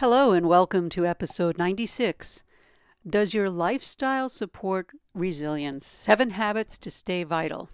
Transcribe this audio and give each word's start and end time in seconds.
Hello, 0.00 0.32
and 0.32 0.48
welcome 0.48 0.88
to 0.88 1.04
episode 1.04 1.58
96. 1.58 2.42
Does 3.06 3.34
your 3.34 3.50
lifestyle 3.50 4.30
support 4.30 4.92
resilience? 5.12 5.86
Seven 5.86 6.30
habits 6.30 6.78
to 6.78 6.90
stay 6.90 7.22
vital. 7.22 7.68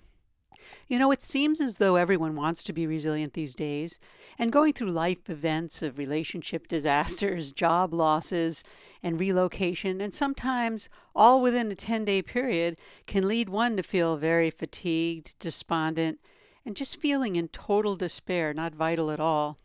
You 0.88 0.98
know, 0.98 1.12
it 1.12 1.22
seems 1.22 1.60
as 1.60 1.78
though 1.78 1.94
everyone 1.94 2.34
wants 2.34 2.64
to 2.64 2.72
be 2.72 2.84
resilient 2.84 3.34
these 3.34 3.54
days, 3.54 4.00
and 4.40 4.50
going 4.50 4.72
through 4.72 4.90
life 4.90 5.30
events 5.30 5.82
of 5.82 5.98
relationship 5.98 6.66
disasters, 6.76 7.52
job 7.52 7.94
losses, 7.94 8.64
and 9.04 9.20
relocation, 9.20 10.00
and 10.00 10.12
sometimes 10.12 10.88
all 11.14 11.40
within 11.40 11.70
a 11.70 11.76
10 11.76 12.04
day 12.06 12.22
period, 12.22 12.76
can 13.06 13.28
lead 13.28 13.48
one 13.48 13.76
to 13.76 13.84
feel 13.84 14.16
very 14.16 14.50
fatigued, 14.50 15.38
despondent, 15.38 16.18
and 16.64 16.74
just 16.74 17.00
feeling 17.00 17.36
in 17.36 17.46
total 17.46 17.94
despair, 17.94 18.52
not 18.52 18.74
vital 18.74 19.12
at 19.12 19.20
all. 19.20 19.60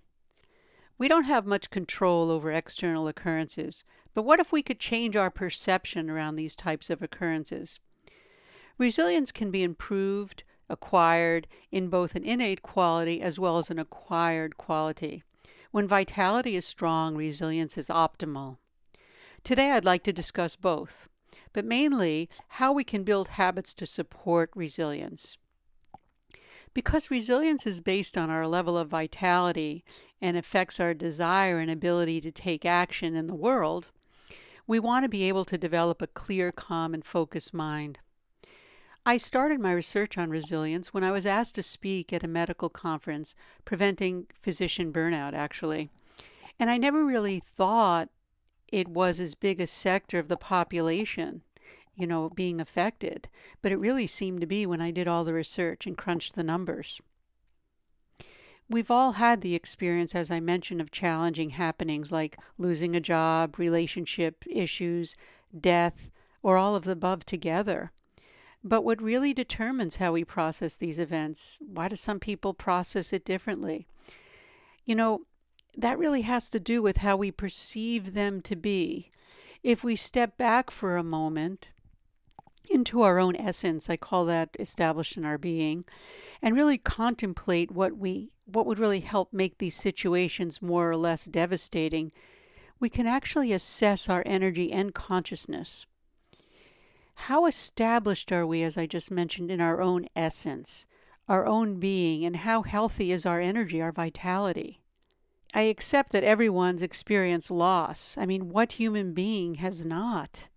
We 1.01 1.07
don't 1.07 1.23
have 1.23 1.47
much 1.47 1.71
control 1.71 2.29
over 2.29 2.51
external 2.51 3.07
occurrences, 3.07 3.83
but 4.13 4.21
what 4.21 4.39
if 4.39 4.51
we 4.51 4.61
could 4.61 4.79
change 4.79 5.15
our 5.15 5.31
perception 5.31 6.11
around 6.11 6.35
these 6.35 6.55
types 6.55 6.91
of 6.91 7.01
occurrences? 7.01 7.79
Resilience 8.77 9.31
can 9.31 9.49
be 9.49 9.63
improved, 9.63 10.43
acquired 10.69 11.47
in 11.71 11.89
both 11.89 12.13
an 12.13 12.23
innate 12.23 12.61
quality 12.61 13.19
as 13.19 13.39
well 13.39 13.57
as 13.57 13.71
an 13.71 13.79
acquired 13.79 14.57
quality. 14.57 15.23
When 15.71 15.87
vitality 15.87 16.55
is 16.55 16.67
strong, 16.67 17.15
resilience 17.15 17.79
is 17.79 17.87
optimal. 17.87 18.57
Today 19.43 19.71
I'd 19.71 19.83
like 19.83 20.03
to 20.03 20.13
discuss 20.13 20.55
both, 20.55 21.07
but 21.51 21.65
mainly 21.65 22.29
how 22.47 22.73
we 22.73 22.83
can 22.83 23.03
build 23.03 23.29
habits 23.29 23.73
to 23.73 23.87
support 23.87 24.51
resilience. 24.53 25.39
Because 26.73 27.11
resilience 27.11 27.67
is 27.67 27.81
based 27.81 28.17
on 28.17 28.29
our 28.29 28.47
level 28.47 28.77
of 28.77 28.87
vitality 28.87 29.83
and 30.21 30.37
affects 30.37 30.79
our 30.79 30.93
desire 30.93 31.59
and 31.59 31.69
ability 31.69 32.21
to 32.21 32.31
take 32.31 32.65
action 32.65 33.15
in 33.15 33.27
the 33.27 33.35
world, 33.35 33.91
we 34.67 34.79
want 34.79 35.03
to 35.03 35.09
be 35.09 35.23
able 35.23 35.43
to 35.45 35.57
develop 35.57 36.01
a 36.01 36.07
clear, 36.07 36.51
calm, 36.51 36.93
and 36.93 37.03
focused 37.03 37.53
mind. 37.53 37.99
I 39.05 39.17
started 39.17 39.59
my 39.59 39.73
research 39.73 40.17
on 40.17 40.29
resilience 40.29 40.93
when 40.93 41.03
I 41.03 41.11
was 41.11 41.25
asked 41.25 41.55
to 41.55 41.63
speak 41.63 42.13
at 42.13 42.23
a 42.23 42.27
medical 42.27 42.69
conference 42.69 43.33
preventing 43.65 44.27
physician 44.39 44.93
burnout, 44.93 45.33
actually. 45.33 45.89
And 46.59 46.69
I 46.69 46.77
never 46.77 47.03
really 47.03 47.39
thought 47.39 48.09
it 48.67 48.87
was 48.87 49.19
as 49.19 49.35
big 49.35 49.59
a 49.59 49.67
sector 49.67 50.19
of 50.19 50.27
the 50.27 50.37
population 50.37 51.41
you 51.95 52.07
know, 52.07 52.29
being 52.29 52.59
affected. 52.59 53.27
But 53.61 53.71
it 53.71 53.77
really 53.77 54.07
seemed 54.07 54.41
to 54.41 54.47
be 54.47 54.65
when 54.65 54.81
I 54.81 54.91
did 54.91 55.07
all 55.07 55.23
the 55.23 55.33
research 55.33 55.85
and 55.85 55.97
crunched 55.97 56.35
the 56.35 56.43
numbers. 56.43 57.01
We've 58.69 58.91
all 58.91 59.13
had 59.13 59.41
the 59.41 59.55
experience, 59.55 60.15
as 60.15 60.31
I 60.31 60.39
mentioned, 60.39 60.79
of 60.79 60.91
challenging 60.91 61.51
happenings 61.51 62.11
like 62.11 62.37
losing 62.57 62.95
a 62.95 63.01
job, 63.01 63.59
relationship 63.59 64.45
issues, 64.49 65.17
death, 65.59 66.09
or 66.41 66.55
all 66.55 66.75
of 66.75 66.85
the 66.85 66.93
above 66.93 67.25
together. 67.25 67.91
But 68.63 68.83
what 68.83 69.01
really 69.01 69.33
determines 69.33 69.97
how 69.97 70.13
we 70.13 70.23
process 70.23 70.75
these 70.75 70.99
events? 70.99 71.57
Why 71.59 71.89
do 71.89 71.95
some 71.95 72.19
people 72.19 72.53
process 72.53 73.11
it 73.11 73.25
differently? 73.25 73.87
You 74.85 74.95
know, 74.95 75.21
that 75.75 75.99
really 75.99 76.21
has 76.21 76.49
to 76.49 76.59
do 76.59 76.81
with 76.81 76.97
how 76.97 77.17
we 77.17 77.31
perceive 77.31 78.13
them 78.13 78.41
to 78.41 78.55
be. 78.55 79.09
If 79.63 79.83
we 79.83 79.95
step 79.95 80.37
back 80.37 80.71
for 80.71 80.95
a 80.95 81.03
moment 81.03 81.69
into 82.71 83.01
our 83.01 83.19
own 83.19 83.35
essence, 83.35 83.89
I 83.89 83.97
call 83.97 84.25
that 84.25 84.55
established 84.59 85.17
in 85.17 85.25
our 85.25 85.37
being, 85.37 85.85
and 86.41 86.55
really 86.55 86.77
contemplate 86.77 87.71
what 87.71 87.97
we 87.97 88.31
what 88.45 88.65
would 88.65 88.79
really 88.79 88.99
help 88.99 89.31
make 89.31 89.57
these 89.57 89.75
situations 89.75 90.61
more 90.61 90.89
or 90.89 90.97
less 90.97 91.25
devastating, 91.25 92.11
we 92.79 92.89
can 92.89 93.07
actually 93.07 93.53
assess 93.53 94.09
our 94.09 94.23
energy 94.25 94.71
and 94.71 94.93
consciousness. 94.93 95.85
How 97.13 97.45
established 97.45 98.31
are 98.31 98.45
we, 98.47 98.63
as 98.63 98.77
I 98.77 98.87
just 98.87 99.11
mentioned, 99.11 99.51
in 99.51 99.61
our 99.61 99.79
own 99.79 100.07
essence, 100.15 100.87
our 101.29 101.45
own 101.45 101.79
being, 101.79 102.25
and 102.25 102.37
how 102.37 102.63
healthy 102.63 103.11
is 103.11 103.25
our 103.25 103.39
energy, 103.39 103.81
our 103.81 103.91
vitality? 103.91 104.81
I 105.53 105.63
accept 105.63 106.11
that 106.13 106.23
everyone's 106.23 106.81
experienced 106.81 107.51
loss. 107.51 108.15
I 108.17 108.25
mean, 108.25 108.49
what 108.49 108.73
human 108.73 109.13
being 109.13 109.55
has 109.55 109.85
not? 109.85 110.47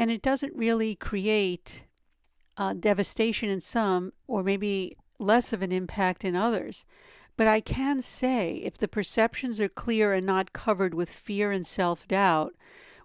And 0.00 0.10
it 0.10 0.22
doesn't 0.22 0.56
really 0.56 0.94
create 0.94 1.84
uh, 2.56 2.72
devastation 2.72 3.50
in 3.50 3.60
some, 3.60 4.14
or 4.26 4.42
maybe 4.42 4.96
less 5.18 5.52
of 5.52 5.60
an 5.60 5.70
impact 5.70 6.24
in 6.24 6.34
others. 6.34 6.86
But 7.36 7.46
I 7.46 7.60
can 7.60 8.00
say 8.00 8.54
if 8.64 8.78
the 8.78 8.88
perceptions 8.88 9.60
are 9.60 9.68
clear 9.68 10.14
and 10.14 10.24
not 10.24 10.54
covered 10.54 10.94
with 10.94 11.10
fear 11.10 11.52
and 11.52 11.66
self 11.66 12.08
doubt, 12.08 12.54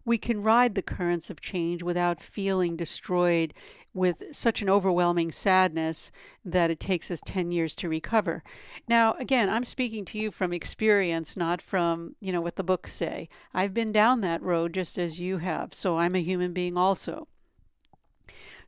we 0.06 0.18
can 0.20 0.44
ride 0.44 0.76
the 0.76 0.82
currents 0.82 1.30
of 1.30 1.42
change 1.42 1.82
without 1.82 2.22
feeling 2.22 2.78
destroyed 2.78 3.54
with 3.94 4.36
such 4.36 4.62
an 4.62 4.70
overwhelming 4.70 5.32
sadness 5.32 6.12
that 6.44 6.70
it 6.70 6.80
takes 6.80 7.10
us 7.10 7.22
10 7.26 7.52
years 7.52 7.76
to 7.76 7.90
recover. 7.90 8.44
Now, 8.88 9.14
again, 9.14 9.50
I'm 9.50 9.64
speaking 9.64 10.06
to 10.06 10.20
you 10.20 10.32
from 10.32 10.54
experience, 10.54 11.36
not 11.36 11.62
from, 11.62 12.16
you 12.22 12.32
know, 12.32 12.42
what 12.42 12.58
the 12.58 12.64
books 12.64 12.94
say. 12.94 13.30
I've 13.54 13.74
been 13.74 13.92
down 13.92 14.22
that 14.22 14.44
road 14.44 14.74
just 14.74 14.98
as 14.98 15.20
you 15.20 15.40
have, 15.40 15.74
so 15.74 15.98
I'm 15.98 16.16
a 16.16 16.22
human 16.22 16.54
being 16.54 16.78
also. 16.78 17.28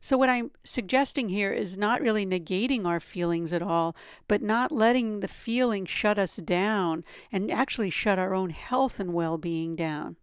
So, 0.00 0.16
what 0.16 0.30
I'm 0.30 0.52
suggesting 0.62 1.28
here 1.28 1.52
is 1.52 1.76
not 1.76 2.00
really 2.00 2.24
negating 2.24 2.84
our 2.86 3.00
feelings 3.00 3.52
at 3.52 3.62
all, 3.62 3.96
but 4.28 4.40
not 4.40 4.70
letting 4.70 5.20
the 5.20 5.28
feeling 5.28 5.86
shut 5.86 6.18
us 6.18 6.36
down 6.36 7.04
and 7.32 7.50
actually 7.50 7.90
shut 7.90 8.18
our 8.18 8.32
own 8.32 8.50
health 8.50 9.00
and 9.00 9.12
well 9.12 9.38
being 9.38 9.74
down. 9.74 10.16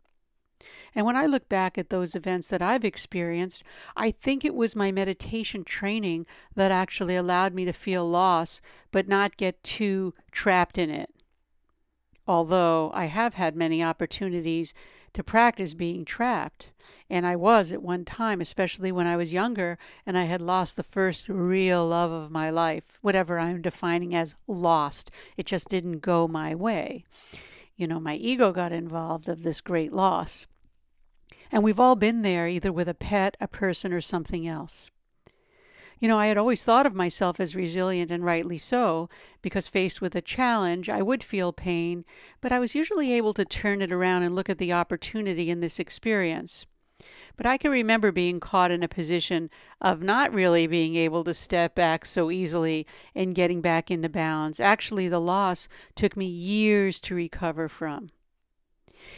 And 0.94 1.06
when 1.06 1.16
I 1.16 1.26
look 1.26 1.50
back 1.50 1.78
at 1.78 1.90
those 1.90 2.16
events 2.16 2.48
that 2.50 2.62
I've 2.62 2.86
experienced, 2.86 3.64
I 3.96 4.12
think 4.12 4.44
it 4.44 4.56
was 4.56 4.76
my 4.76 4.92
meditation 4.92 5.64
training 5.64 6.26
that 6.56 6.72
actually 6.72 7.16
allowed 7.16 7.54
me 7.54 7.66
to 7.66 7.74
feel 7.74 8.08
loss, 8.08 8.62
but 8.92 9.08
not 9.08 9.38
get 9.38 9.64
too 9.64 10.14
trapped 10.32 10.78
in 10.78 10.90
it. 10.90 11.10
Although 12.28 12.92
I 12.94 13.06
have 13.06 13.36
had 13.36 13.56
many 13.56 13.84
opportunities 13.84 14.74
to 15.16 15.24
practice 15.24 15.74
being 15.74 16.04
trapped. 16.04 16.72
And 17.10 17.26
I 17.26 17.38
was 17.38 17.72
at 17.72 17.82
one 17.82 18.04
time, 18.04 18.42
especially 18.42 18.92
when 18.92 19.08
I 19.08 19.16
was 19.16 19.32
younger 19.32 19.78
and 20.06 20.18
I 20.18 20.26
had 20.26 20.42
lost 20.42 20.76
the 20.76 20.84
first 20.84 21.30
real 21.30 21.88
love 21.88 22.12
of 22.12 22.32
my 22.32 22.50
life, 22.50 23.00
whatever 23.02 23.40
I'm 23.40 23.62
defining 23.62 24.14
as 24.14 24.36
lost. 24.46 25.10
It 25.38 25.46
just 25.46 25.70
didn't 25.70 26.00
go 26.00 26.28
my 26.28 26.54
way. 26.54 27.06
You 27.78 27.88
know, 27.88 28.00
my 28.00 28.16
ego 28.16 28.52
got 28.52 28.72
involved 28.72 29.28
of 29.28 29.44
this 29.44 29.62
great 29.62 29.91
loss. 29.91 30.47
And 31.51 31.63
we've 31.63 31.80
all 31.80 31.95
been 31.95 32.22
there, 32.22 32.48
either 32.48 32.72
with 32.72 32.88
a 32.88 32.94
pet, 32.94 33.36
a 33.39 33.48
person, 33.48 33.94
or 33.94 34.01
something 34.01 34.48
else. 34.48 34.92
You 36.00 36.07
know, 36.07 36.19
I 36.19 36.27
had 36.27 36.38
always 36.38 36.63
thought 36.63 36.86
of 36.86 36.94
myself 36.94 37.39
as 37.39 37.56
resilient, 37.56 38.12
and 38.12 38.24
rightly 38.24 38.57
so, 38.57 39.10
because 39.42 39.68
faced 39.68 40.01
with 40.01 40.16
a 40.16 40.22
challenge, 40.22 40.89
I 40.89 41.01
would 41.01 41.24
feel 41.24 41.54
pain, 41.54 42.04
but 42.42 42.51
I 42.51 42.60
was 42.60 42.75
usually 42.75 43.13
able 43.13 43.33
to 43.33 43.45
turn 43.45 43.81
it 43.81 43.92
around 43.92 44.24
and 44.24 44.36
look 44.36 44.50
at 44.50 44.57
the 44.57 44.74
opportunity 44.74 45.50
in 45.50 45.62
this 45.62 45.80
experience. 45.80 46.66
But 47.38 47.46
I 47.46 47.57
can 47.57 47.72
remember 47.72 48.12
being 48.12 48.40
caught 48.40 48.72
in 48.72 48.84
a 48.84 48.88
position 48.88 49.50
of 49.81 50.02
not 50.02 50.34
really 50.34 50.68
being 50.68 50.96
able 50.96 51.24
to 51.24 51.34
step 51.34 51.75
back 51.75 52.06
so 52.06 52.31
easily 52.31 52.88
and 53.13 53.36
getting 53.36 53.62
back 53.62 53.92
into 53.92 54.10
balance. 54.10 54.60
Actually, 54.60 55.10
the 55.10 55.19
loss 55.19 55.68
took 55.96 56.16
me 56.16 56.25
years 56.25 57.00
to 57.02 57.16
recover 57.16 57.68
from. 57.68 58.10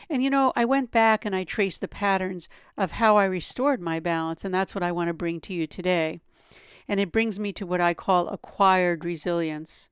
And 0.09 0.23
you 0.23 0.29
know, 0.29 0.53
I 0.55 0.65
went 0.65 0.91
back 0.91 1.25
and 1.25 1.35
I 1.35 1.43
traced 1.43 1.81
the 1.81 1.87
patterns 1.87 2.49
of 2.77 2.93
how 2.93 3.17
I 3.17 3.25
restored 3.25 3.81
my 3.81 3.99
balance, 3.99 4.43
and 4.43 4.53
that's 4.53 4.75
what 4.75 4.83
I 4.83 4.91
want 4.91 5.07
to 5.09 5.13
bring 5.13 5.39
to 5.41 5.53
you 5.53 5.67
today. 5.67 6.19
And 6.87 6.99
it 6.99 7.11
brings 7.11 7.39
me 7.39 7.51
to 7.53 7.65
what 7.65 7.81
I 7.81 7.93
call 7.93 8.27
acquired 8.29 9.03
resilience. 9.03 9.89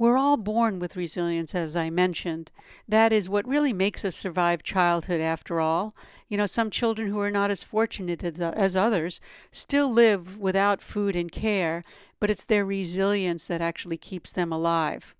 We're 0.00 0.16
all 0.16 0.38
born 0.38 0.78
with 0.78 0.96
resilience, 0.96 1.54
as 1.54 1.76
I 1.76 1.90
mentioned. 1.90 2.50
That 2.88 3.12
is 3.12 3.28
what 3.28 3.46
really 3.46 3.74
makes 3.74 4.02
us 4.02 4.16
survive 4.16 4.62
childhood, 4.62 5.20
after 5.20 5.60
all. 5.60 5.94
You 6.26 6.38
know, 6.38 6.46
some 6.46 6.70
children 6.70 7.08
who 7.08 7.20
are 7.20 7.30
not 7.30 7.50
as 7.50 7.62
fortunate 7.62 8.24
uh, 8.24 8.52
as 8.56 8.74
others 8.74 9.20
still 9.50 9.92
live 9.92 10.38
without 10.38 10.80
food 10.80 11.14
and 11.14 11.30
care, 11.30 11.84
but 12.18 12.30
it's 12.30 12.46
their 12.46 12.64
resilience 12.64 13.44
that 13.44 13.60
actually 13.60 13.98
keeps 13.98 14.32
them 14.32 14.50
alive. 14.50 15.14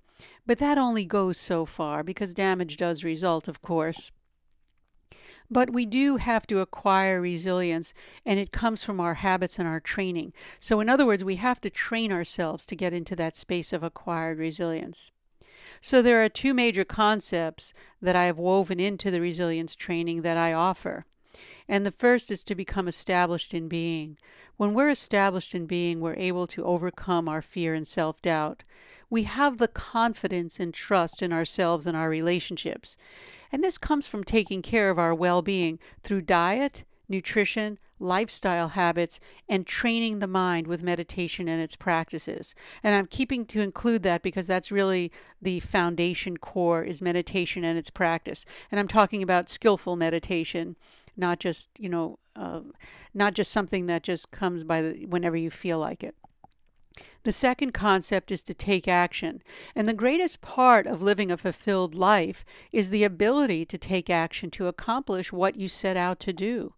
But 0.46 0.56
that 0.60 0.78
only 0.78 1.04
goes 1.04 1.36
so 1.36 1.66
far 1.66 2.02
because 2.02 2.32
damage 2.32 2.78
does 2.78 3.04
result, 3.04 3.48
of 3.48 3.60
course. 3.60 4.10
But 5.50 5.70
we 5.70 5.84
do 5.84 6.16
have 6.16 6.46
to 6.46 6.60
acquire 6.60 7.20
resilience, 7.20 7.92
and 8.24 8.38
it 8.38 8.52
comes 8.52 8.84
from 8.84 9.00
our 9.00 9.14
habits 9.14 9.58
and 9.58 9.66
our 9.66 9.80
training. 9.80 10.32
So, 10.60 10.78
in 10.78 10.88
other 10.88 11.04
words, 11.04 11.24
we 11.24 11.36
have 11.36 11.60
to 11.62 11.70
train 11.70 12.12
ourselves 12.12 12.64
to 12.66 12.76
get 12.76 12.92
into 12.92 13.16
that 13.16 13.34
space 13.36 13.72
of 13.72 13.82
acquired 13.82 14.38
resilience. 14.38 15.10
So, 15.80 16.02
there 16.02 16.22
are 16.24 16.28
two 16.28 16.54
major 16.54 16.84
concepts 16.84 17.74
that 18.00 18.14
I 18.14 18.24
have 18.24 18.38
woven 18.38 18.78
into 18.78 19.10
the 19.10 19.20
resilience 19.20 19.74
training 19.74 20.22
that 20.22 20.36
I 20.36 20.52
offer. 20.52 21.04
And 21.68 21.86
the 21.86 21.92
first 21.92 22.30
is 22.30 22.44
to 22.44 22.54
become 22.54 22.86
established 22.86 23.54
in 23.54 23.68
being. 23.68 24.18
When 24.56 24.74
we're 24.74 24.90
established 24.90 25.54
in 25.54 25.66
being, 25.66 26.00
we're 26.00 26.14
able 26.14 26.46
to 26.48 26.64
overcome 26.64 27.28
our 27.28 27.42
fear 27.42 27.74
and 27.74 27.86
self 27.86 28.20
doubt. 28.20 28.62
We 29.08 29.24
have 29.24 29.58
the 29.58 29.68
confidence 29.68 30.60
and 30.60 30.72
trust 30.72 31.22
in 31.22 31.32
ourselves 31.32 31.86
and 31.86 31.96
our 31.96 32.08
relationships. 32.08 32.96
And 33.52 33.62
this 33.64 33.78
comes 33.78 34.06
from 34.06 34.24
taking 34.24 34.62
care 34.62 34.90
of 34.90 34.98
our 34.98 35.14
well 35.14 35.42
being 35.42 35.78
through 36.02 36.22
diet, 36.22 36.84
nutrition, 37.08 37.78
lifestyle 37.98 38.68
habits, 38.70 39.20
and 39.48 39.66
training 39.66 40.18
the 40.18 40.26
mind 40.26 40.66
with 40.66 40.82
meditation 40.82 41.48
and 41.48 41.60
its 41.60 41.76
practices. 41.76 42.54
And 42.82 42.94
I'm 42.94 43.06
keeping 43.06 43.44
to 43.46 43.60
include 43.60 44.02
that 44.04 44.22
because 44.22 44.46
that's 44.46 44.72
really 44.72 45.12
the 45.40 45.60
foundation 45.60 46.38
core 46.38 46.82
is 46.82 47.02
meditation 47.02 47.62
and 47.64 47.78
its 47.78 47.90
practice. 47.90 48.46
And 48.70 48.80
I'm 48.80 48.88
talking 48.88 49.22
about 49.22 49.50
skillful 49.50 49.96
meditation, 49.96 50.76
not 51.16 51.40
just, 51.40 51.68
you 51.78 51.88
know, 51.88 52.18
uh, 52.36 52.60
not 53.12 53.34
just 53.34 53.52
something 53.52 53.86
that 53.86 54.02
just 54.02 54.30
comes 54.30 54.64
by 54.64 54.80
the, 54.80 55.06
whenever 55.06 55.36
you 55.36 55.50
feel 55.50 55.78
like 55.78 56.02
it. 56.02 56.14
The 57.22 57.32
second 57.32 57.72
concept 57.72 58.30
is 58.30 58.42
to 58.44 58.54
take 58.54 58.88
action. 58.88 59.42
And 59.74 59.86
the 59.86 59.92
greatest 59.92 60.40
part 60.40 60.86
of 60.86 61.02
living 61.02 61.30
a 61.30 61.36
fulfilled 61.36 61.94
life 61.94 62.46
is 62.72 62.88
the 62.88 63.04
ability 63.04 63.66
to 63.66 63.76
take 63.76 64.08
action 64.08 64.50
to 64.52 64.68
accomplish 64.68 65.30
what 65.30 65.56
you 65.56 65.68
set 65.68 65.98
out 65.98 66.18
to 66.20 66.32
do. 66.32 66.72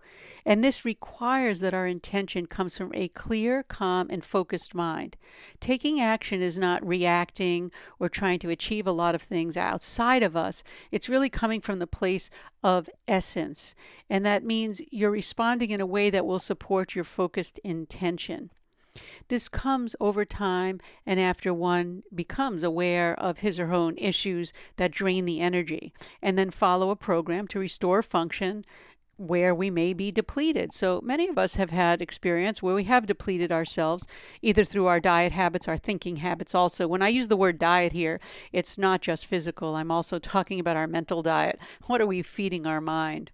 And 0.44 0.64
this 0.64 0.84
requires 0.84 1.60
that 1.60 1.74
our 1.74 1.86
intention 1.86 2.46
comes 2.46 2.76
from 2.76 2.90
a 2.92 3.06
clear, 3.08 3.62
calm, 3.62 4.08
and 4.10 4.24
focused 4.24 4.74
mind. 4.74 5.16
Taking 5.60 6.00
action 6.00 6.42
is 6.42 6.58
not 6.58 6.84
reacting 6.84 7.70
or 8.00 8.08
trying 8.08 8.40
to 8.40 8.50
achieve 8.50 8.86
a 8.86 8.92
lot 8.92 9.14
of 9.14 9.22
things 9.22 9.56
outside 9.56 10.24
of 10.24 10.36
us. 10.36 10.64
It's 10.90 11.08
really 11.08 11.30
coming 11.30 11.60
from 11.60 11.78
the 11.78 11.86
place 11.86 12.30
of 12.64 12.90
essence. 13.06 13.76
And 14.10 14.26
that 14.26 14.42
means 14.42 14.80
you're 14.90 15.12
responding 15.12 15.70
in 15.70 15.80
a 15.80 15.86
way 15.86 16.10
that 16.10 16.26
will 16.26 16.40
support 16.40 16.96
your 16.96 17.04
focused 17.04 17.60
intention. 17.62 18.50
This 19.28 19.48
comes 19.48 19.96
over 20.00 20.24
time 20.24 20.80
and 21.06 21.18
after 21.18 21.54
one 21.54 22.02
becomes 22.14 22.62
aware 22.62 23.18
of 23.18 23.38
his 23.38 23.58
or 23.58 23.68
her 23.68 23.74
own 23.74 23.96
issues 23.96 24.52
that 24.76 24.90
drain 24.90 25.24
the 25.24 25.40
energy, 25.40 25.92
and 26.20 26.38
then 26.38 26.50
follow 26.50 26.90
a 26.90 26.96
program 26.96 27.48
to 27.48 27.58
restore 27.58 28.02
function 28.02 28.64
where 29.16 29.54
we 29.54 29.70
may 29.70 29.92
be 29.92 30.10
depleted. 30.10 30.72
So 30.72 31.00
many 31.02 31.28
of 31.28 31.38
us 31.38 31.54
have 31.54 31.70
had 31.70 32.02
experience 32.02 32.62
where 32.62 32.74
we 32.74 32.84
have 32.84 33.06
depleted 33.06 33.52
ourselves 33.52 34.06
either 34.40 34.64
through 34.64 34.86
our 34.86 35.00
diet 35.00 35.32
habits, 35.32 35.68
our 35.68 35.76
thinking 35.76 36.16
habits 36.16 36.54
also. 36.54 36.88
When 36.88 37.02
I 37.02 37.08
use 37.08 37.28
the 37.28 37.36
word 37.36 37.58
diet 37.58 37.92
here, 37.92 38.20
it's 38.52 38.78
not 38.78 39.00
just 39.00 39.26
physical. 39.26 39.76
I'm 39.76 39.90
also 39.90 40.18
talking 40.18 40.58
about 40.58 40.76
our 40.76 40.86
mental 40.86 41.22
diet. 41.22 41.60
What 41.86 42.00
are 42.00 42.06
we 42.06 42.22
feeding 42.22 42.66
our 42.66 42.80
mind? 42.80 43.30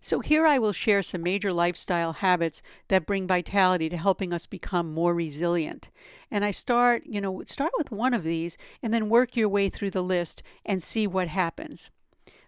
So, 0.00 0.20
here 0.20 0.46
I 0.46 0.58
will 0.58 0.72
share 0.72 1.02
some 1.02 1.22
major 1.22 1.52
lifestyle 1.52 2.14
habits 2.14 2.62
that 2.86 3.06
bring 3.06 3.26
vitality 3.26 3.88
to 3.88 3.96
helping 3.96 4.32
us 4.32 4.46
become 4.46 4.92
more 4.92 5.14
resilient. 5.14 5.90
And 6.30 6.44
I 6.44 6.52
start, 6.52 7.02
you 7.04 7.20
know, 7.20 7.42
start 7.46 7.72
with 7.76 7.90
one 7.90 8.14
of 8.14 8.22
these 8.22 8.56
and 8.82 8.94
then 8.94 9.08
work 9.08 9.36
your 9.36 9.48
way 9.48 9.68
through 9.68 9.90
the 9.90 10.02
list 10.02 10.42
and 10.64 10.82
see 10.82 11.06
what 11.06 11.28
happens. 11.28 11.90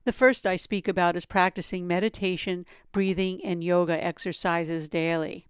The 0.04 0.12
first 0.12 0.46
I 0.46 0.56
speak 0.56 0.88
about 0.88 1.16
is 1.16 1.26
practicing 1.26 1.86
meditation, 1.86 2.64
breathing, 2.92 3.44
and 3.44 3.62
yoga 3.62 4.02
exercises 4.02 4.88
daily. 4.88 5.46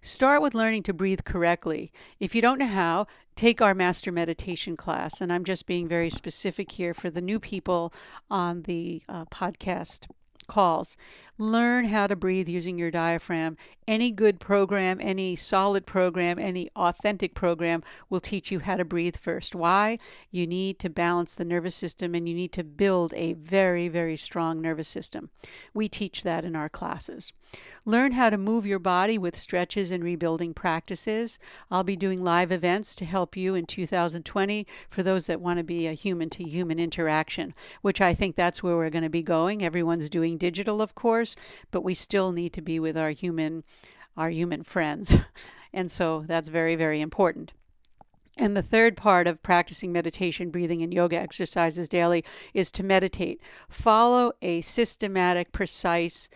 Start 0.00 0.40
with 0.40 0.54
learning 0.54 0.84
to 0.84 0.92
breathe 0.92 1.24
correctly. 1.24 1.92
If 2.20 2.34
you 2.34 2.40
don't 2.40 2.58
know 2.58 2.66
how, 2.66 3.06
take 3.34 3.60
our 3.60 3.74
master 3.74 4.12
meditation 4.12 4.76
class. 4.76 5.20
And 5.20 5.32
I'm 5.32 5.44
just 5.44 5.66
being 5.66 5.88
very 5.88 6.10
specific 6.10 6.72
here 6.72 6.94
for 6.94 7.10
the 7.10 7.20
new 7.20 7.40
people 7.40 7.92
on 8.30 8.62
the 8.62 9.02
uh, 9.08 9.24
podcast 9.26 10.06
calls. 10.46 10.96
Learn 11.40 11.84
how 11.84 12.08
to 12.08 12.16
breathe 12.16 12.48
using 12.48 12.78
your 12.78 12.90
diaphragm. 12.90 13.56
Any 13.86 14.10
good 14.10 14.40
program, 14.40 14.98
any 15.00 15.36
solid 15.36 15.86
program, 15.86 16.36
any 16.36 16.68
authentic 16.74 17.34
program 17.34 17.84
will 18.10 18.18
teach 18.18 18.50
you 18.50 18.58
how 18.58 18.76
to 18.76 18.84
breathe 18.84 19.16
first. 19.16 19.54
Why? 19.54 20.00
You 20.32 20.48
need 20.48 20.80
to 20.80 20.90
balance 20.90 21.36
the 21.36 21.44
nervous 21.44 21.76
system 21.76 22.14
and 22.14 22.28
you 22.28 22.34
need 22.34 22.52
to 22.54 22.64
build 22.64 23.14
a 23.14 23.34
very, 23.34 23.86
very 23.86 24.16
strong 24.16 24.60
nervous 24.60 24.88
system. 24.88 25.30
We 25.72 25.88
teach 25.88 26.24
that 26.24 26.44
in 26.44 26.56
our 26.56 26.68
classes. 26.68 27.32
Learn 27.84 28.12
how 28.12 28.28
to 28.28 28.36
move 28.36 28.66
your 28.66 28.78
body 28.78 29.16
with 29.16 29.34
stretches 29.34 29.90
and 29.90 30.04
rebuilding 30.04 30.52
practices. 30.52 31.38
I'll 31.70 31.84
be 31.84 31.96
doing 31.96 32.22
live 32.22 32.52
events 32.52 32.94
to 32.96 33.06
help 33.06 33.36
you 33.36 33.54
in 33.54 33.64
2020 33.64 34.66
for 34.90 35.02
those 35.02 35.26
that 35.26 35.40
want 35.40 35.56
to 35.56 35.64
be 35.64 35.86
a 35.86 35.94
human 35.94 36.28
to 36.30 36.44
human 36.44 36.78
interaction, 36.78 37.54
which 37.80 38.02
I 38.02 38.12
think 38.12 38.36
that's 38.36 38.62
where 38.62 38.76
we're 38.76 38.90
going 38.90 39.04
to 39.04 39.08
be 39.08 39.22
going. 39.22 39.62
Everyone's 39.62 40.10
doing 40.10 40.36
digital, 40.36 40.82
of 40.82 40.94
course, 40.94 41.27
but 41.70 41.82
we 41.82 41.94
still 41.94 42.32
need 42.32 42.52
to 42.52 42.62
be 42.62 42.78
with 42.78 42.96
our 42.96 43.10
human 43.10 43.64
our 44.16 44.30
human 44.30 44.62
friends. 44.62 45.16
And 45.70 45.90
so 45.90 46.24
that's 46.26 46.48
very 46.48 46.76
very 46.76 47.02
important. 47.02 47.52
And 48.38 48.56
the 48.56 48.62
third 48.62 48.96
part 48.96 49.26
of 49.26 49.42
practicing 49.42 49.92
meditation, 49.92 50.50
breathing, 50.50 50.82
and 50.82 50.94
yoga 50.94 51.18
exercises 51.18 51.88
daily 51.88 52.24
is 52.54 52.72
to 52.72 52.82
meditate. 52.82 53.40
Follow 53.68 54.32
a 54.40 54.60
systematic, 54.62 55.52
precise, 55.52 56.28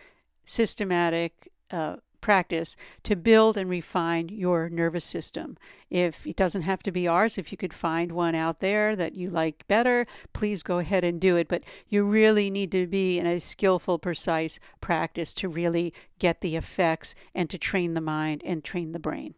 systematic 0.45 1.49
uh, 1.71 1.95
practice 2.23 2.75
to 3.03 3.15
build 3.15 3.57
and 3.57 3.69
refine 3.69 4.29
your 4.29 4.69
nervous 4.69 5.03
system. 5.03 5.57
If 5.91 6.25
it 6.25 6.37
doesn't 6.37 6.63
have 6.63 6.81
to 6.83 6.91
be 6.91 7.07
ours, 7.07 7.37
if 7.37 7.51
you 7.51 7.57
could 7.57 7.73
find 7.73 8.13
one 8.13 8.33
out 8.33 8.61
there 8.61 8.95
that 8.95 9.13
you 9.13 9.29
like 9.29 9.67
better, 9.67 10.07
please 10.31 10.63
go 10.63 10.79
ahead 10.79 11.03
and 11.03 11.19
do 11.19 11.35
it. 11.35 11.47
But 11.47 11.63
you 11.89 12.05
really 12.05 12.49
need 12.49 12.71
to 12.71 12.87
be 12.87 13.19
in 13.19 13.27
a 13.27 13.39
skillful, 13.39 13.99
precise 13.99 14.59
practice 14.81 15.33
to 15.35 15.49
really 15.49 15.93
get 16.17 16.39
the 16.39 16.55
effects 16.55 17.13
and 17.35 17.49
to 17.49 17.57
train 17.57 17.93
the 17.93 18.01
mind 18.01 18.41
and 18.45 18.63
train 18.63 18.93
the 18.93 18.99
brain. 18.99 19.35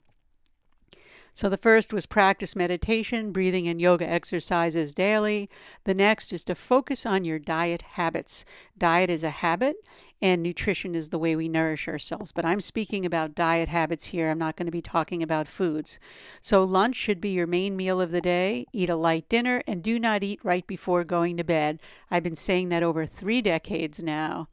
So 1.35 1.49
the 1.49 1.57
first 1.57 1.91
was 1.91 2.05
practice 2.05 2.55
meditation, 2.55 3.33
breathing, 3.33 3.67
and 3.67 3.81
yoga 3.81 4.09
exercises 4.09 4.93
daily. 4.95 5.49
The 5.83 5.93
next 5.93 6.31
is 6.31 6.45
to 6.45 6.55
focus 6.55 7.05
on 7.05 7.25
your 7.25 7.39
diet 7.39 7.81
habits. 7.81 8.45
Diet 8.77 9.09
is 9.09 9.21
a 9.21 9.31
habit, 9.31 9.75
and 10.21 10.41
nutrition 10.41 10.95
is 10.95 11.09
the 11.09 11.19
way 11.19 11.35
we 11.35 11.49
nourish 11.49 11.89
ourselves. 11.89 12.31
But 12.31 12.45
I'm 12.45 12.61
speaking 12.61 13.05
about 13.05 13.35
diet 13.35 13.67
habits 13.67 14.05
here. 14.05 14.29
I'm 14.29 14.37
not 14.37 14.55
going 14.55 14.67
to 14.67 14.71
be 14.71 14.81
talking 14.81 15.21
about 15.21 15.49
foods. 15.49 15.99
So, 16.39 16.63
lunch 16.63 16.95
should 16.95 17.19
be 17.19 17.31
your 17.31 17.47
main 17.47 17.75
meal 17.75 17.99
of 17.99 18.11
the 18.11 18.21
day. 18.21 18.65
Eat 18.71 18.89
a 18.89 18.95
light 18.95 19.27
dinner 19.27 19.61
and 19.67 19.83
do 19.83 19.99
not 19.99 20.23
eat 20.23 20.39
right 20.41 20.65
before 20.65 21.03
going 21.03 21.35
to 21.35 21.43
bed. 21.43 21.81
I've 22.09 22.23
been 22.23 22.37
saying 22.37 22.69
that 22.69 22.81
over 22.81 23.05
three 23.05 23.41
decades 23.41 24.01
now. 24.01 24.47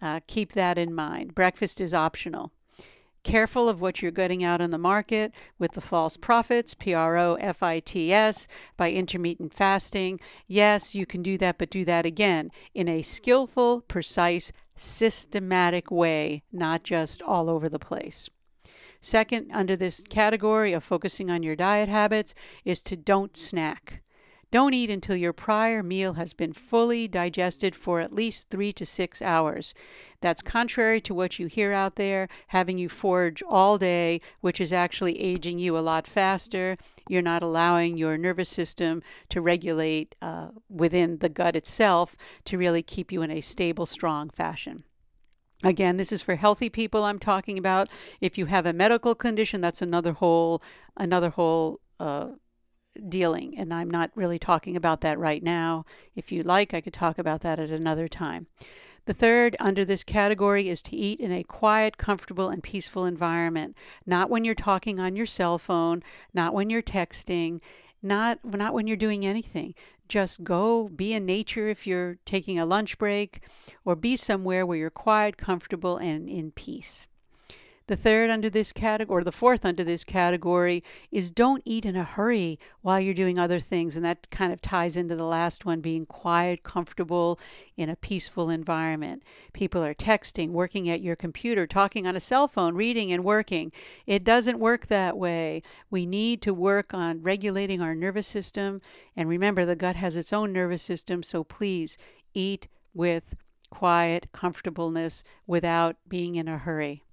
Uh, 0.00 0.20
keep 0.26 0.54
that 0.54 0.78
in 0.78 0.94
mind. 0.94 1.34
Breakfast 1.34 1.78
is 1.78 1.92
optional. 1.92 2.52
Careful 3.24 3.68
of 3.68 3.80
what 3.80 4.02
you're 4.02 4.10
getting 4.10 4.42
out 4.42 4.60
on 4.60 4.70
the 4.70 4.78
market 4.78 5.32
with 5.58 5.72
the 5.72 5.80
false 5.80 6.16
prophets, 6.16 6.74
P 6.74 6.92
R 6.92 7.16
O 7.16 7.34
F 7.34 7.62
I 7.62 7.78
T 7.78 8.12
S, 8.12 8.48
by 8.76 8.90
intermittent 8.90 9.54
fasting. 9.54 10.18
Yes, 10.48 10.94
you 10.94 11.06
can 11.06 11.22
do 11.22 11.38
that, 11.38 11.56
but 11.56 11.70
do 11.70 11.84
that 11.84 12.04
again 12.04 12.50
in 12.74 12.88
a 12.88 13.02
skillful, 13.02 13.82
precise, 13.82 14.50
systematic 14.74 15.90
way, 15.90 16.42
not 16.52 16.82
just 16.82 17.22
all 17.22 17.48
over 17.48 17.68
the 17.68 17.78
place. 17.78 18.28
Second, 19.00 19.50
under 19.52 19.76
this 19.76 20.02
category 20.08 20.72
of 20.72 20.82
focusing 20.82 21.30
on 21.30 21.42
your 21.42 21.56
diet 21.56 21.88
habits, 21.88 22.34
is 22.64 22.82
to 22.82 22.96
don't 22.96 23.36
snack. 23.36 24.01
Don't 24.52 24.74
eat 24.74 24.90
until 24.90 25.16
your 25.16 25.32
prior 25.32 25.82
meal 25.82 26.12
has 26.12 26.34
been 26.34 26.52
fully 26.52 27.08
digested 27.08 27.74
for 27.74 28.00
at 28.00 28.14
least 28.14 28.50
three 28.50 28.70
to 28.74 28.84
six 28.84 29.22
hours. 29.22 29.72
That's 30.20 30.42
contrary 30.42 31.00
to 31.00 31.14
what 31.14 31.38
you 31.38 31.46
hear 31.46 31.72
out 31.72 31.96
there, 31.96 32.28
having 32.48 32.76
you 32.76 32.90
forage 32.90 33.42
all 33.48 33.78
day, 33.78 34.20
which 34.42 34.60
is 34.60 34.70
actually 34.70 35.18
aging 35.18 35.58
you 35.58 35.78
a 35.78 35.80
lot 35.80 36.06
faster. 36.06 36.76
You're 37.08 37.22
not 37.22 37.42
allowing 37.42 37.96
your 37.96 38.18
nervous 38.18 38.50
system 38.50 39.02
to 39.30 39.40
regulate 39.40 40.14
uh, 40.20 40.48
within 40.68 41.20
the 41.20 41.30
gut 41.30 41.56
itself 41.56 42.14
to 42.44 42.58
really 42.58 42.82
keep 42.82 43.10
you 43.10 43.22
in 43.22 43.30
a 43.30 43.40
stable, 43.40 43.86
strong 43.86 44.28
fashion. 44.28 44.84
Again, 45.64 45.96
this 45.96 46.12
is 46.12 46.20
for 46.20 46.34
healthy 46.34 46.68
people 46.68 47.04
I'm 47.04 47.18
talking 47.18 47.56
about. 47.56 47.88
If 48.20 48.36
you 48.36 48.46
have 48.46 48.66
a 48.66 48.74
medical 48.74 49.14
condition, 49.14 49.62
that's 49.62 49.80
another 49.80 50.12
whole 50.12 50.62
another 50.94 51.30
whole 51.30 51.80
uh, 51.98 52.32
dealing. 53.08 53.56
And 53.58 53.72
I'm 53.72 53.90
not 53.90 54.10
really 54.14 54.38
talking 54.38 54.76
about 54.76 55.00
that 55.02 55.18
right 55.18 55.42
now. 55.42 55.84
If 56.14 56.32
you 56.32 56.42
like, 56.42 56.74
I 56.74 56.80
could 56.80 56.92
talk 56.92 57.18
about 57.18 57.40
that 57.42 57.58
at 57.58 57.70
another 57.70 58.08
time. 58.08 58.46
The 59.04 59.14
third 59.14 59.56
under 59.58 59.84
this 59.84 60.04
category 60.04 60.68
is 60.68 60.80
to 60.82 60.96
eat 60.96 61.18
in 61.18 61.32
a 61.32 61.42
quiet, 61.42 61.98
comfortable, 61.98 62.50
and 62.50 62.62
peaceful 62.62 63.04
environment. 63.04 63.76
Not 64.06 64.30
when 64.30 64.44
you're 64.44 64.54
talking 64.54 65.00
on 65.00 65.16
your 65.16 65.26
cell 65.26 65.58
phone, 65.58 66.04
not 66.32 66.54
when 66.54 66.70
you're 66.70 66.82
texting. 66.82 67.60
not 68.02 68.40
not 68.44 68.74
when 68.74 68.86
you're 68.86 68.96
doing 68.96 69.24
anything. 69.24 69.74
Just 70.08 70.44
go 70.44 70.88
be 70.88 71.14
in 71.14 71.24
nature 71.24 71.68
if 71.68 71.86
you're 71.86 72.18
taking 72.24 72.58
a 72.58 72.66
lunch 72.66 72.98
break 72.98 73.40
or 73.84 73.96
be 73.96 74.16
somewhere 74.16 74.66
where 74.66 74.76
you're 74.76 74.90
quiet, 74.90 75.36
comfortable 75.36 75.96
and 75.96 76.28
in 76.28 76.50
peace. 76.50 77.06
The 77.88 77.96
third 77.96 78.30
under 78.30 78.48
this 78.48 78.72
category, 78.72 79.20
or 79.20 79.24
the 79.24 79.32
fourth 79.32 79.64
under 79.64 79.82
this 79.82 80.04
category, 80.04 80.84
is 81.10 81.30
don't 81.30 81.62
eat 81.64 81.84
in 81.84 81.96
a 81.96 82.04
hurry 82.04 82.58
while 82.80 83.00
you're 83.00 83.12
doing 83.12 83.38
other 83.38 83.58
things. 83.58 83.96
And 83.96 84.04
that 84.04 84.30
kind 84.30 84.52
of 84.52 84.60
ties 84.60 84.96
into 84.96 85.16
the 85.16 85.24
last 85.24 85.64
one 85.64 85.80
being 85.80 86.06
quiet, 86.06 86.62
comfortable, 86.62 87.40
in 87.76 87.88
a 87.88 87.96
peaceful 87.96 88.50
environment. 88.50 89.22
People 89.52 89.82
are 89.82 89.94
texting, 89.94 90.50
working 90.50 90.88
at 90.88 91.00
your 91.00 91.16
computer, 91.16 91.66
talking 91.66 92.06
on 92.06 92.14
a 92.14 92.20
cell 92.20 92.46
phone, 92.46 92.74
reading 92.74 93.12
and 93.12 93.24
working. 93.24 93.72
It 94.06 94.22
doesn't 94.22 94.60
work 94.60 94.86
that 94.86 95.18
way. 95.18 95.62
We 95.90 96.06
need 96.06 96.40
to 96.42 96.54
work 96.54 96.94
on 96.94 97.22
regulating 97.22 97.80
our 97.80 97.94
nervous 97.94 98.28
system. 98.28 98.80
And 99.16 99.28
remember, 99.28 99.66
the 99.66 99.76
gut 99.76 99.96
has 99.96 100.16
its 100.16 100.32
own 100.32 100.52
nervous 100.52 100.82
system, 100.82 101.22
so 101.22 101.42
please 101.42 101.98
eat 102.32 102.68
with 102.94 103.34
quiet 103.70 104.28
comfortableness 104.32 105.24
without 105.46 105.96
being 106.08 106.36
in 106.36 106.46
a 106.46 106.58
hurry. 106.58 107.04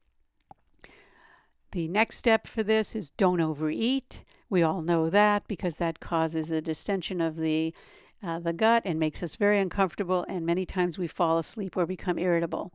The 1.72 1.88
next 1.88 2.18
step 2.18 2.48
for 2.48 2.64
this 2.64 2.96
is 2.96 3.12
don't 3.12 3.40
overeat. 3.40 4.24
We 4.50 4.64
all 4.64 4.82
know 4.82 5.10
that 5.10 5.48
because 5.48 5.78
that 5.78 6.00
causes 6.00 6.50
a 6.50 6.62
distension 6.62 7.22
of 7.22 7.36
the 7.36 7.74
uh, 8.22 8.40
the 8.40 8.54
gut 8.54 8.82
and 8.86 9.00
makes 9.00 9.24
us 9.24 9.38
very 9.38 9.60
uncomfortable, 9.60 10.26
and 10.28 10.46
many 10.46 10.66
times 10.66 10.98
we 10.98 11.08
fall 11.08 11.38
asleep 11.38 11.78
or 11.78 11.86
become 11.86 12.20
irritable. 12.20 12.74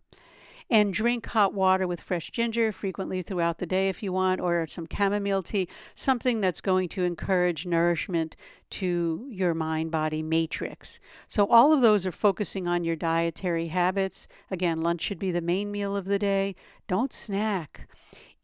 And 0.70 0.94
drink 0.94 1.26
hot 1.26 1.52
water 1.52 1.86
with 1.86 2.00
fresh 2.00 2.30
ginger 2.30 2.72
frequently 2.72 3.20
throughout 3.20 3.58
the 3.58 3.66
day 3.66 3.90
if 3.90 4.02
you 4.02 4.10
want, 4.10 4.40
or 4.40 4.66
some 4.66 4.86
chamomile 4.90 5.42
tea, 5.42 5.68
something 5.94 6.40
that's 6.40 6.62
going 6.62 6.88
to 6.90 7.04
encourage 7.04 7.66
nourishment 7.66 8.36
to 8.70 9.26
your 9.28 9.52
mind 9.52 9.90
body 9.90 10.22
matrix. 10.22 11.00
So, 11.28 11.46
all 11.48 11.74
of 11.74 11.82
those 11.82 12.06
are 12.06 12.12
focusing 12.12 12.66
on 12.66 12.84
your 12.84 12.96
dietary 12.96 13.66
habits. 13.66 14.26
Again, 14.50 14.80
lunch 14.80 15.02
should 15.02 15.18
be 15.18 15.30
the 15.30 15.42
main 15.42 15.70
meal 15.70 15.94
of 15.94 16.06
the 16.06 16.18
day. 16.18 16.54
Don't 16.86 17.12
snack 17.12 17.86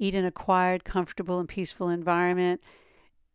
eat 0.01 0.15
in 0.15 0.25
a 0.25 0.33
quiet, 0.33 0.83
comfortable, 0.83 1.39
and 1.39 1.49
peaceful 1.49 1.89
environment. 1.89 2.61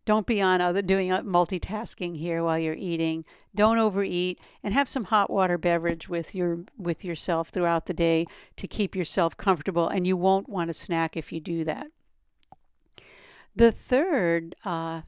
Don't 0.05 0.27
be 0.27 0.39
on 0.39 0.61
other 0.61 0.83
doing 0.83 1.09
multitasking 1.09 2.17
here 2.17 2.43
while 2.43 2.59
you're 2.59 2.75
eating. 2.75 3.25
Don't 3.55 3.79
overeat 3.79 4.39
and 4.63 4.73
have 4.73 4.87
some 4.87 5.05
hot 5.05 5.31
water 5.31 5.57
beverage 5.57 6.07
with 6.07 6.35
your 6.35 6.59
with 6.77 7.03
yourself 7.03 7.49
throughout 7.49 7.87
the 7.87 7.93
day 7.93 8.27
to 8.57 8.67
keep 8.67 8.95
yourself 8.95 9.35
comfortable 9.35 9.87
and 9.87 10.05
you 10.05 10.15
won't 10.15 10.47
want 10.47 10.69
to 10.69 10.73
snack 10.75 11.17
if 11.17 11.31
you 11.31 11.39
do 11.39 11.63
that. 11.63 11.87
The 13.55 13.71
third 13.71 14.55
uh, 14.63 15.01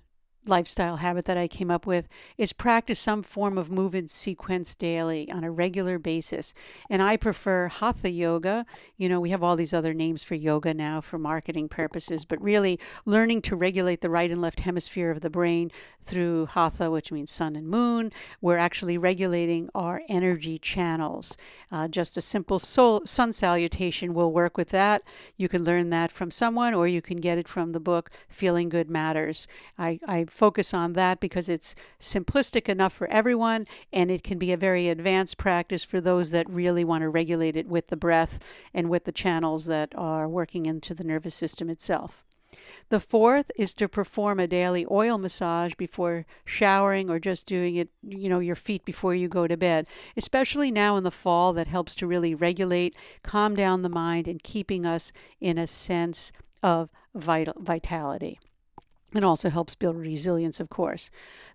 lifestyle 0.47 0.97
habit 0.97 1.25
that 1.25 1.37
I 1.37 1.47
came 1.47 1.71
up 1.71 1.85
with 1.85 2.07
is 2.37 2.53
practice 2.53 2.99
some 2.99 3.23
form 3.23 3.57
of 3.57 3.71
movement 3.71 4.09
sequence 4.09 4.75
daily 4.75 5.31
on 5.31 5.43
a 5.43 5.51
regular 5.51 5.99
basis. 5.99 6.53
And 6.89 7.01
I 7.01 7.17
prefer 7.17 7.67
Hatha 7.67 8.09
yoga. 8.09 8.65
You 8.97 9.09
know, 9.09 9.19
we 9.19 9.29
have 9.29 9.43
all 9.43 9.55
these 9.55 9.73
other 9.73 9.93
names 9.93 10.23
for 10.23 10.35
yoga 10.35 10.73
now 10.73 11.01
for 11.01 11.17
marketing 11.17 11.69
purposes, 11.69 12.25
but 12.25 12.41
really 12.41 12.79
learning 13.05 13.41
to 13.43 13.55
regulate 13.55 14.01
the 14.01 14.09
right 14.09 14.31
and 14.31 14.41
left 14.41 14.61
hemisphere 14.61 15.11
of 15.11 15.21
the 15.21 15.29
brain 15.29 15.71
through 16.07 16.47
Hatha, 16.47 16.89
which 16.89 17.11
means 17.11 17.29
sun 17.31 17.55
and 17.55 17.67
moon. 17.67 18.11
We're 18.41 18.57
actually 18.57 18.97
regulating 18.97 19.69
our 19.75 20.01
energy 20.07 20.57
channels. 20.57 21.37
Uh, 21.71 21.87
just 21.87 22.17
a 22.17 22.21
simple 22.21 22.59
soul, 22.59 23.01
sun 23.05 23.33
salutation 23.33 24.13
will 24.13 24.31
work 24.31 24.57
with 24.57 24.69
that. 24.69 25.03
You 25.35 25.49
can 25.49 25.63
learn 25.63 25.89
that 25.91 26.11
from 26.11 26.31
someone 26.31 26.73
or 26.73 26.87
you 26.87 27.01
can 27.01 27.17
get 27.17 27.37
it 27.37 27.47
from 27.47 27.73
the 27.73 27.79
book 27.79 28.09
Feeling 28.29 28.69
Good 28.69 28.89
Matters. 28.89 29.47
I, 29.77 29.99
I 30.07 30.25
focus 30.37 30.73
on 30.73 30.93
that 30.93 31.19
because 31.19 31.49
it's 31.49 31.73
simplistic 31.99 32.69
enough 32.69 32.93
for 32.93 33.07
everyone 33.07 33.65
and 33.91 34.11
it 34.11 34.23
can 34.23 34.37
be 34.37 34.51
a 34.51 34.57
very 34.57 34.87
advanced 34.87 35.37
practice 35.37 35.83
for 35.83 35.99
those 35.99 36.29
that 36.29 36.47
really 36.47 36.83
want 36.83 37.01
to 37.01 37.09
regulate 37.09 37.57
it 37.57 37.67
with 37.67 37.87
the 37.87 37.97
breath 37.97 38.39
and 38.73 38.87
with 38.87 39.05
the 39.05 39.11
channels 39.11 39.65
that 39.65 39.91
are 39.95 40.29
working 40.29 40.67
into 40.67 40.93
the 40.93 41.03
nervous 41.03 41.33
system 41.33 41.69
itself. 41.69 42.23
The 42.89 42.99
fourth 42.99 43.51
is 43.57 43.73
to 43.75 43.89
perform 43.89 44.39
a 44.39 44.47
daily 44.47 44.85
oil 44.89 45.17
massage 45.17 45.73
before 45.75 46.25
showering 46.45 47.09
or 47.09 47.19
just 47.19 47.47
doing 47.47 47.75
it, 47.75 47.89
you 48.07 48.29
know, 48.29 48.39
your 48.39 48.55
feet 48.55 48.85
before 48.85 49.15
you 49.15 49.27
go 49.27 49.47
to 49.47 49.57
bed. 49.57 49.87
Especially 50.15 50.71
now 50.71 50.95
in 50.97 51.03
the 51.03 51.11
fall, 51.11 51.51
that 51.53 51.67
helps 51.67 51.95
to 51.95 52.07
really 52.07 52.33
regulate, 52.33 52.95
calm 53.23 53.55
down 53.55 53.81
the 53.81 53.89
mind, 53.89 54.27
and 54.27 54.43
keeping 54.43 54.85
us 54.85 55.11
in 55.41 55.57
a 55.57 55.67
sense 55.67 56.31
of 56.63 56.91
vital, 57.13 57.55
vitality. 57.57 58.39
It 59.15 59.23
also 59.23 59.49
helps 59.49 59.75
build 59.75 59.97
resilience, 59.97 60.59
of 60.59 60.69
course. 60.69 61.09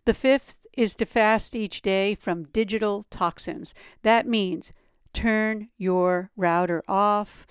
The 0.04 0.14
fifth 0.14 0.60
is 0.76 0.94
to 0.96 1.06
fast 1.06 1.54
each 1.54 1.82
day 1.82 2.14
from 2.14 2.44
digital 2.44 3.04
toxins. 3.10 3.74
That 4.02 4.26
means 4.26 4.72
turn 5.12 5.68
your 5.76 6.30
router 6.36 6.82
off, 6.88 7.46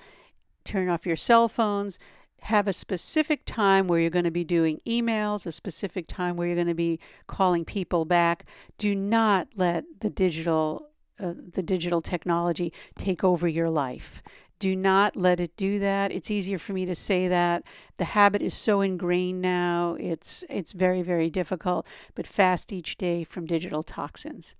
turn 0.63 0.89
off 0.89 1.05
your 1.05 1.15
cell 1.15 1.47
phones, 1.47 1.99
have 2.41 2.67
a 2.67 2.73
specific 2.73 3.45
time 3.45 3.87
where 3.87 3.99
you're 3.99 4.09
going 4.09 4.25
to 4.25 4.31
be 4.31 4.43
doing 4.43 4.81
emails, 4.87 5.45
a 5.45 5.51
specific 5.51 6.07
time 6.07 6.35
where 6.35 6.47
you're 6.47 6.55
going 6.55 6.67
to 6.67 6.73
be 6.73 6.99
calling 7.27 7.63
people 7.63 8.03
back. 8.03 8.45
Do 8.79 8.95
not 8.95 9.49
let 9.55 9.85
the 9.99 10.09
digital 10.09 10.87
uh, 11.19 11.33
the 11.53 11.61
digital 11.61 12.01
technology 12.01 12.73
take 12.97 13.23
over 13.23 13.47
your 13.47 13.69
life. 13.69 14.23
Do 14.61 14.75
not 14.75 15.15
let 15.15 15.39
it 15.39 15.57
do 15.57 15.79
that. 15.79 16.11
It's 16.11 16.29
easier 16.29 16.59
for 16.59 16.73
me 16.73 16.85
to 16.85 16.93
say 16.93 17.27
that. 17.27 17.63
The 17.97 18.03
habit 18.03 18.43
is 18.43 18.53
so 18.53 18.81
ingrained 18.81 19.41
now. 19.41 19.97
It's 19.99 20.43
it's 20.51 20.73
very 20.73 21.01
very 21.01 21.31
difficult, 21.31 21.87
but 22.13 22.27
fast 22.27 22.71
each 22.71 22.95
day 22.95 23.23
from 23.23 23.47
digital 23.47 23.81
toxins. 23.81 24.53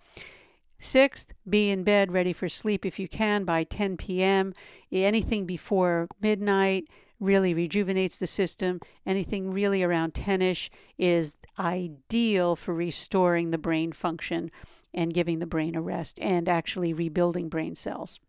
Sixth, 0.79 1.35
be 1.47 1.69
in 1.69 1.83
bed 1.83 2.11
ready 2.11 2.33
for 2.33 2.49
sleep 2.49 2.83
if 2.83 2.97
you 2.97 3.07
can 3.07 3.43
by 3.43 3.63
10 3.63 3.95
p.m. 3.97 4.55
Anything 4.91 5.45
before 5.45 6.07
midnight 6.19 6.85
really 7.19 7.53
rejuvenates 7.53 8.17
the 8.17 8.25
system. 8.25 8.79
Anything 9.05 9.51
really 9.51 9.83
around 9.83 10.15
10ish 10.15 10.71
is 10.97 11.37
ideal 11.59 12.55
for 12.55 12.73
restoring 12.73 13.51
the 13.51 13.59
brain 13.59 13.91
function 13.91 14.49
and 14.95 15.13
giving 15.13 15.37
the 15.37 15.45
brain 15.45 15.75
a 15.75 15.81
rest 15.81 16.17
and 16.19 16.49
actually 16.49 16.91
rebuilding 16.91 17.49
brain 17.49 17.75
cells. 17.75 18.19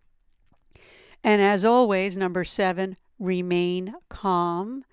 And 1.24 1.40
as 1.40 1.64
always, 1.64 2.16
number 2.16 2.44
seven, 2.44 2.96
remain 3.18 3.94
calm. 4.08 4.84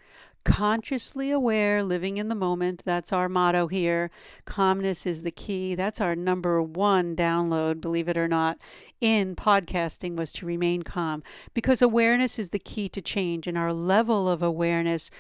Consciously 0.46 1.32
aware, 1.32 1.84
living 1.84 2.18
in 2.18 2.30
the 2.30 2.36
moment. 2.36 2.82
That's 2.86 3.12
our 3.12 3.28
motto 3.28 3.68
here. 3.68 4.10
Calmness 4.46 5.06
is 5.06 5.24
the 5.24 5.32
key. 5.32 5.76
That's 5.76 6.00
our 6.00 6.16
number 6.16 6.62
one 6.62 7.16
download, 7.16 7.82
believe 7.82 8.08
it 8.08 8.18
or 8.18 8.28
not, 8.28 8.58
in 9.02 9.36
podcasting 9.36 10.16
was 10.16 10.32
to 10.34 10.46
remain 10.46 10.84
calm 10.84 11.24
because 11.54 11.82
awareness 11.82 12.40
is 12.40 12.52
the 12.52 12.60
key 12.60 12.88
to 12.90 13.02
change, 13.02 13.48
and 13.48 13.58
our 13.58 13.74
level 13.74 14.30
of 14.30 14.42
awareness 14.42 15.12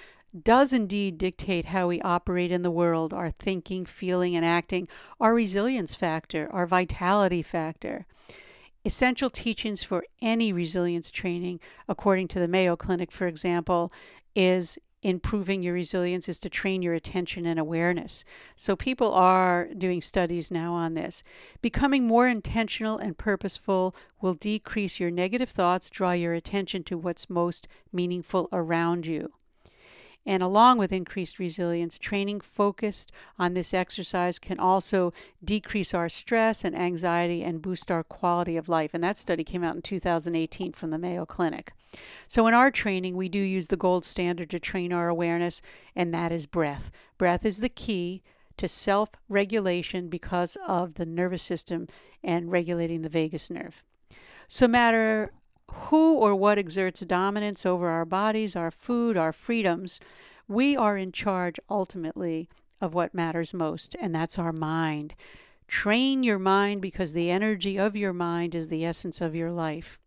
does 0.43 0.71
indeed 0.71 1.17
dictate 1.17 1.65
how 1.65 1.87
we 1.87 2.01
operate 2.01 2.51
in 2.51 2.61
the 2.61 2.71
world, 2.71 3.13
our 3.13 3.31
thinking, 3.31 3.85
feeling, 3.85 4.35
and 4.35 4.45
acting, 4.45 4.87
our 5.19 5.33
resilience 5.33 5.95
factor, 5.95 6.47
our 6.51 6.65
vitality 6.65 7.41
factor. 7.41 8.05
Essential 8.85 9.29
teachings 9.29 9.83
for 9.83 10.05
any 10.21 10.53
resilience 10.53 11.11
training, 11.11 11.59
according 11.87 12.27
to 12.29 12.39
the 12.39 12.47
Mayo 12.47 12.75
Clinic, 12.75 13.11
for 13.11 13.27
example, 13.27 13.91
is 14.35 14.77
improving 15.01 15.63
your 15.63 15.73
resilience 15.73 16.27
is 16.27 16.39
to 16.39 16.49
train 16.49 16.81
your 16.81 16.93
attention 16.93 17.45
and 17.45 17.59
awareness. 17.59 18.23
So 18.55 18.75
people 18.75 19.13
are 19.13 19.69
doing 19.77 20.01
studies 20.01 20.51
now 20.51 20.73
on 20.73 20.93
this. 20.93 21.23
Becoming 21.61 22.05
more 22.05 22.27
intentional 22.27 22.97
and 22.97 23.17
purposeful 23.17 23.95
will 24.21 24.33
decrease 24.33 24.99
your 24.99 25.11
negative 25.11 25.49
thoughts, 25.49 25.89
draw 25.89 26.11
your 26.11 26.33
attention 26.33 26.83
to 26.85 26.97
what's 26.97 27.29
most 27.29 27.67
meaningful 27.93 28.49
around 28.51 29.05
you. 29.05 29.31
And 30.29 30.43
along 30.43 30.77
with 30.77 30.93
increased 30.93 31.39
resilience, 31.39 31.97
training 31.97 32.41
focused 32.41 33.11
on 33.39 33.55
this 33.55 33.73
exercise 33.73 34.37
can 34.37 34.59
also 34.59 35.11
decrease 35.43 35.91
our 35.91 36.07
stress 36.07 36.63
and 36.63 36.77
anxiety 36.77 37.41
and 37.41 37.63
boost 37.63 37.89
our 37.89 38.03
quality 38.03 38.55
of 38.55 38.69
life. 38.69 38.91
And 38.93 39.03
that 39.03 39.17
study 39.17 39.43
came 39.43 39.63
out 39.63 39.75
in 39.75 39.81
2018 39.81 40.73
from 40.73 40.91
the 40.91 40.99
Mayo 40.99 41.25
Clinic. 41.25 41.73
So, 42.27 42.45
in 42.45 42.53
our 42.53 42.69
training, 42.69 43.17
we 43.17 43.27
do 43.27 43.39
use 43.39 43.69
the 43.69 43.75
gold 43.75 44.05
standard 44.05 44.51
to 44.51 44.59
train 44.59 44.93
our 44.93 45.09
awareness, 45.09 45.63
and 45.95 46.13
that 46.13 46.31
is 46.31 46.45
breath. 46.45 46.91
Breath 47.17 47.43
is 47.43 47.61
the 47.61 47.67
key 47.67 48.21
to 48.57 48.67
self 48.67 49.09
regulation 49.29 50.09
because 50.09 50.57
of 50.67 50.93
the 50.93 51.07
nervous 51.07 51.41
system 51.41 51.87
and 52.23 52.51
regulating 52.51 53.01
the 53.01 53.09
vagus 53.09 53.49
nerve. 53.49 53.83
So, 54.47 54.67
matter 54.67 55.31
who 55.69 56.15
or 56.15 56.35
what 56.35 56.57
exerts 56.57 57.01
dominance 57.01 57.65
over 57.65 57.89
our 57.89 58.05
bodies, 58.05 58.55
our 58.55 58.71
food, 58.71 59.17
our 59.17 59.31
freedoms, 59.31 59.99
we 60.47 60.75
are 60.75 60.97
in 60.97 61.11
charge 61.11 61.59
ultimately 61.69 62.49
of 62.81 62.93
what 62.93 63.13
matters 63.13 63.53
most, 63.53 63.95
and 63.99 64.13
that's 64.13 64.39
our 64.39 64.53
mind. 64.53 65.13
Train 65.67 66.23
your 66.23 66.39
mind 66.39 66.81
because 66.81 67.13
the 67.13 67.29
energy 67.29 67.77
of 67.77 67.95
your 67.95 68.13
mind 68.13 68.55
is 68.55 68.67
the 68.67 68.85
essence 68.85 69.21
of 69.21 69.35
your 69.35 69.51
life. 69.51 69.99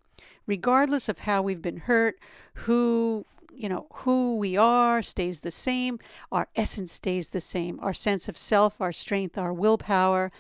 Regardless 0.47 1.09
of 1.09 1.21
how 1.21 1.43
we've 1.43 1.63
been 1.63 1.77
hurt, 1.77 2.19
who 2.55 3.25
you 3.55 3.69
know, 3.69 3.87
who 3.93 4.37
we 4.37 4.57
are 4.57 5.03
stays 5.03 5.41
the 5.41 5.51
same, 5.51 5.99
our 6.31 6.49
essence 6.57 6.93
stays 6.93 7.29
the 7.29 7.41
same, 7.41 7.79
our 7.81 7.95
sense 7.95 8.29
of 8.29 8.39
self, 8.39 8.81
our 8.81 8.93
strength, 8.93 9.37
our 9.37 9.53
willpower. 9.53 10.33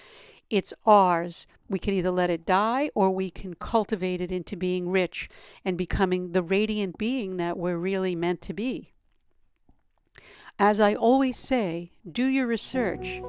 It's 0.53 0.75
ours. 0.85 1.47
We 1.71 1.79
can 1.79 1.95
either 1.95 2.11
let 2.11 2.29
it 2.29 2.45
die 2.45 2.91
or 2.95 3.11
we 3.11 3.31
can 3.31 3.55
cultivate 3.55 4.21
it 4.21 4.31
into 4.31 4.55
being 4.55 4.91
rich 4.91 5.31
and 5.65 5.79
becoming 5.79 6.33
the 6.33 6.43
radiant 6.43 6.99
being 6.99 7.39
that 7.39 7.57
we're 7.57 7.79
really 7.79 8.15
meant 8.15 8.43
to 8.43 8.53
be. 8.53 8.93
As 10.59 10.79
I 10.79 10.95
always 10.95 11.39
say, 11.39 11.93
do 12.11 12.27
your 12.27 12.47
research 12.47 13.23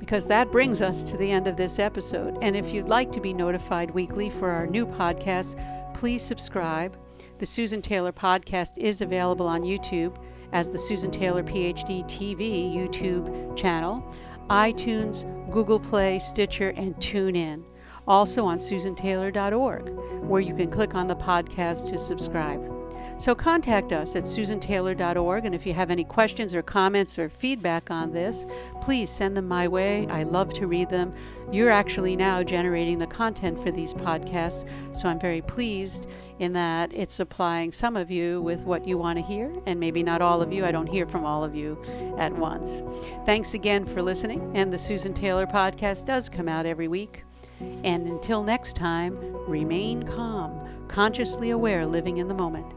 because 0.00 0.26
that 0.26 0.50
brings 0.50 0.82
us 0.82 1.04
to 1.04 1.16
the 1.16 1.30
end 1.30 1.46
of 1.46 1.56
this 1.56 1.78
episode. 1.78 2.36
And 2.42 2.56
if 2.56 2.74
you'd 2.74 2.88
like 2.88 3.12
to 3.12 3.20
be 3.20 3.32
notified 3.32 3.92
weekly 3.92 4.28
for 4.28 4.50
our 4.50 4.66
new 4.66 4.84
podcast, 4.84 5.54
please 5.94 6.24
subscribe. 6.24 6.96
The 7.38 7.46
Susan 7.46 7.80
Taylor 7.80 8.10
podcast 8.10 8.76
is 8.76 9.00
available 9.00 9.46
on 9.46 9.62
YouTube 9.62 10.16
as 10.52 10.72
the 10.72 10.78
Susan 10.78 11.10
Taylor 11.10 11.42
PhD 11.42 12.04
TV 12.04 12.74
YouTube 12.74 13.56
channel, 13.56 14.04
iTunes, 14.48 15.24
Google 15.52 15.80
Play, 15.80 16.18
Stitcher, 16.18 16.70
and 16.70 16.94
TuneIn. 16.96 17.64
Also 18.08 18.44
on 18.44 18.58
susantaylor.org, 18.58 19.88
where 20.22 20.40
you 20.40 20.54
can 20.54 20.70
click 20.70 20.94
on 20.94 21.06
the 21.06 21.16
podcast 21.16 21.88
to 21.90 21.98
subscribe. 21.98 22.60
So 23.18 23.34
contact 23.36 23.92
us 23.92 24.16
at 24.16 24.24
susantaylor.org, 24.24 25.44
and 25.44 25.54
if 25.54 25.64
you 25.64 25.74
have 25.74 25.90
any 25.90 26.02
questions 26.02 26.54
or 26.54 26.62
comments 26.62 27.18
or 27.18 27.28
feedback 27.28 27.88
on 27.90 28.12
this, 28.12 28.46
please 28.80 29.10
send 29.10 29.36
them 29.36 29.46
my 29.46 29.68
way. 29.68 30.08
I 30.08 30.24
love 30.24 30.52
to 30.54 30.66
read 30.66 30.90
them. 30.90 31.14
You're 31.52 31.70
actually 31.70 32.16
now 32.16 32.42
generating 32.42 32.98
the 32.98 33.06
content 33.06 33.60
for 33.60 33.70
these 33.70 33.94
podcasts, 33.94 34.68
so 34.92 35.08
I'm 35.08 35.20
very 35.20 35.40
pleased 35.40 36.08
in 36.40 36.52
that 36.54 36.92
it's 36.92 37.14
supplying 37.14 37.70
some 37.70 37.96
of 37.96 38.10
you 38.10 38.42
with 38.42 38.62
what 38.62 38.88
you 38.88 38.98
want 38.98 39.18
to 39.18 39.24
hear, 39.24 39.52
and 39.66 39.78
maybe 39.78 40.02
not 40.02 40.20
all 40.20 40.42
of 40.42 40.52
you. 40.52 40.64
I 40.64 40.72
don't 40.72 40.88
hear 40.88 41.06
from 41.06 41.24
all 41.24 41.44
of 41.44 41.54
you 41.54 41.80
at 42.18 42.32
once. 42.32 42.82
Thanks 43.24 43.54
again 43.54 43.86
for 43.86 44.02
listening, 44.02 44.50
and 44.56 44.72
the 44.72 44.78
Susan 44.78 45.14
Taylor 45.14 45.46
podcast 45.46 46.06
does 46.06 46.28
come 46.28 46.48
out 46.48 46.66
every 46.66 46.88
week. 46.88 47.22
And 47.84 48.08
until 48.08 48.42
next 48.42 48.74
time, 48.74 49.16
remain 49.46 50.02
calm, 50.02 50.68
consciously 50.88 51.50
aware, 51.50 51.86
living 51.86 52.16
in 52.16 52.26
the 52.26 52.34
moment. 52.34 52.74